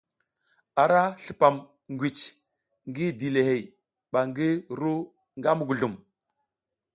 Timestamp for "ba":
4.11-4.19